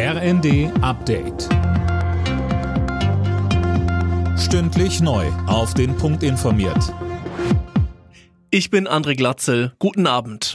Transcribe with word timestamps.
RND 0.00 0.70
Update. 0.80 1.48
Stündlich 4.38 5.00
neu. 5.00 5.26
Auf 5.48 5.74
den 5.74 5.96
Punkt 5.96 6.22
informiert. 6.22 6.94
Ich 8.52 8.70
bin 8.70 8.86
André 8.86 9.16
Glatzel. 9.16 9.72
Guten 9.80 10.06
Abend. 10.06 10.54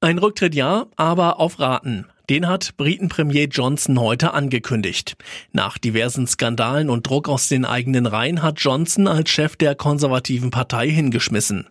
Ein 0.00 0.18
Rücktritt 0.18 0.54
ja, 0.54 0.86
aber 0.94 1.40
auf 1.40 1.58
Raten. 1.58 2.06
Den 2.30 2.46
hat 2.46 2.76
Briten-Premier 2.76 3.48
Johnson 3.48 3.98
heute 3.98 4.32
angekündigt. 4.34 5.16
Nach 5.50 5.76
diversen 5.76 6.28
Skandalen 6.28 6.90
und 6.90 7.08
Druck 7.08 7.28
aus 7.28 7.48
den 7.48 7.64
eigenen 7.64 8.06
Reihen 8.06 8.40
hat 8.40 8.60
Johnson 8.60 9.08
als 9.08 9.30
Chef 9.30 9.56
der 9.56 9.74
konservativen 9.74 10.52
Partei 10.52 10.88
hingeschmissen. 10.88 11.66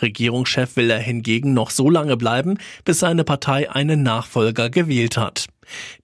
Regierungschef 0.00 0.76
will 0.76 0.88
er 0.88 1.00
hingegen 1.00 1.52
noch 1.52 1.70
so 1.70 1.90
lange 1.90 2.16
bleiben, 2.16 2.58
bis 2.84 3.00
seine 3.00 3.24
Partei 3.24 3.68
einen 3.72 4.04
Nachfolger 4.04 4.70
gewählt 4.70 5.16
hat. 5.16 5.48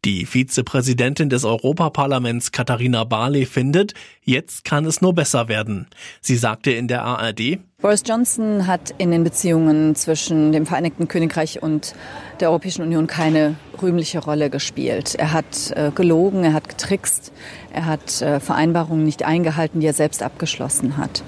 Die 0.05 0.27
Vizepräsidentin 0.27 1.29
des 1.29 1.45
Europaparlaments 1.45 2.53
Katharina 2.53 3.05
Barley 3.05 3.47
findet, 3.47 3.95
jetzt 4.23 4.65
kann 4.65 4.85
es 4.85 5.01
nur 5.01 5.15
besser 5.15 5.49
werden. 5.49 5.87
Sie 6.21 6.37
sagte 6.37 6.71
in 6.71 6.89
der 6.89 7.05
ARD, 7.05 7.59
Boris 7.85 8.03
Johnson 8.07 8.67
hat 8.67 8.95
in 8.97 9.11
den 9.11 9.25
Beziehungen 9.25 9.95
zwischen 9.95 10.53
dem 10.53 10.65
Vereinigten 10.65 11.07
Königreich 11.07 11.63
und 11.63 11.95
der 12.41 12.49
Europäischen 12.49 12.83
Union 12.83 13.07
keine 13.07 13.57
rühmliche 13.83 14.21
Rolle 14.21 14.49
gespielt. 14.49 15.15
Er 15.17 15.33
hat 15.33 15.71
äh, 15.77 15.91
gelogen, 15.95 16.45
er 16.45 16.55
hat 16.55 16.71
getrickst, 16.71 17.31
er 17.75 17.85
hat 17.85 18.23
äh, 18.23 18.41
Vereinbarungen 18.41 19.05
nicht 19.05 19.25
eingehalten, 19.25 19.81
die 19.81 19.87
er 19.87 19.93
selbst 19.93 20.23
abgeschlossen 20.23 20.97
hat. 20.97 21.25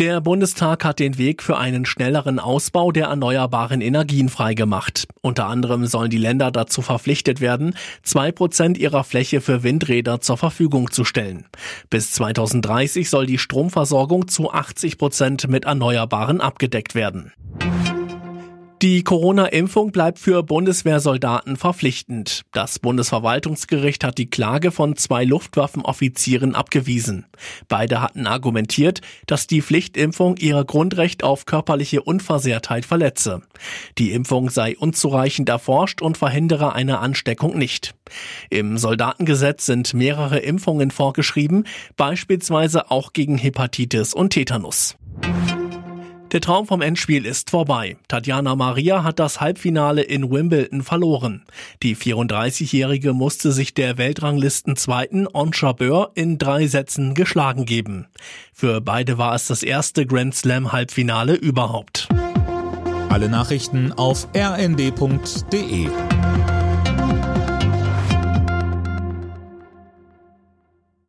Der 0.00 0.22
Bundestag 0.22 0.82
hat 0.86 0.98
den 0.98 1.18
Weg 1.18 1.42
für 1.42 1.58
einen 1.58 1.84
schnelleren 1.84 2.38
Ausbau 2.38 2.90
der 2.90 3.08
erneuerbaren 3.08 3.82
Energien 3.82 4.30
freigemacht. 4.30 5.06
Unter 5.20 5.44
anderem 5.44 5.84
sollen 5.84 6.08
die 6.08 6.16
Länder 6.16 6.50
dazu 6.50 6.80
verpflichtet 6.80 7.42
werden, 7.42 7.74
zwei 8.02 8.32
Prozent 8.32 8.78
ihrer 8.78 9.04
Fläche 9.04 9.42
für 9.42 9.62
Windräder 9.62 10.22
zur 10.22 10.38
Verfügung 10.38 10.90
zu 10.90 11.04
stellen. 11.04 11.44
Bis 11.90 12.12
2030 12.12 13.10
soll 13.10 13.26
die 13.26 13.36
Stromversorgung 13.36 14.26
zu 14.26 14.50
80 14.50 14.96
Prozent 14.96 15.48
mit 15.48 15.66
Erneuerbaren 15.66 16.40
abgedeckt 16.40 16.94
werden. 16.94 17.34
Die 18.82 19.04
Corona-Impfung 19.04 19.92
bleibt 19.92 20.18
für 20.18 20.42
Bundeswehrsoldaten 20.42 21.58
verpflichtend. 21.58 22.46
Das 22.52 22.78
Bundesverwaltungsgericht 22.78 24.02
hat 24.04 24.16
die 24.16 24.30
Klage 24.30 24.70
von 24.70 24.96
zwei 24.96 25.24
Luftwaffenoffizieren 25.26 26.54
abgewiesen. 26.54 27.26
Beide 27.68 28.00
hatten 28.00 28.26
argumentiert, 28.26 29.02
dass 29.26 29.46
die 29.46 29.60
Pflichtimpfung 29.60 30.38
ihr 30.38 30.64
Grundrecht 30.64 31.22
auf 31.24 31.44
körperliche 31.44 32.00
Unversehrtheit 32.00 32.86
verletze. 32.86 33.42
Die 33.98 34.12
Impfung 34.12 34.48
sei 34.48 34.78
unzureichend 34.78 35.50
erforscht 35.50 36.00
und 36.00 36.16
verhindere 36.16 36.72
eine 36.72 37.00
Ansteckung 37.00 37.58
nicht. 37.58 37.94
Im 38.48 38.78
Soldatengesetz 38.78 39.66
sind 39.66 39.92
mehrere 39.92 40.38
Impfungen 40.38 40.90
vorgeschrieben, 40.90 41.64
beispielsweise 41.98 42.90
auch 42.90 43.12
gegen 43.12 43.36
Hepatitis 43.36 44.14
und 44.14 44.30
Tetanus. 44.30 44.96
Der 46.32 46.40
Traum 46.40 46.64
vom 46.68 46.80
Endspiel 46.80 47.26
ist 47.26 47.50
vorbei. 47.50 47.96
Tatjana 48.06 48.54
Maria 48.54 49.02
hat 49.02 49.18
das 49.18 49.40
Halbfinale 49.40 50.02
in 50.02 50.30
Wimbledon 50.30 50.82
verloren. 50.82 51.42
Die 51.82 51.96
34-Jährige 51.96 53.12
musste 53.12 53.50
sich 53.50 53.74
der 53.74 53.98
Weltranglistenzweiten 53.98 55.26
On 55.32 55.50
Jabeur 55.52 56.12
in 56.14 56.38
drei 56.38 56.68
Sätzen 56.68 57.14
geschlagen 57.14 57.64
geben. 57.64 58.06
Für 58.52 58.80
beide 58.80 59.18
war 59.18 59.34
es 59.34 59.48
das 59.48 59.64
erste 59.64 60.06
Grand 60.06 60.36
Slam 60.36 60.70
Halbfinale 60.70 61.34
überhaupt. 61.34 62.08
Alle 63.08 63.28
Nachrichten 63.28 63.92
auf 63.92 64.28
rnd.de 64.32 65.88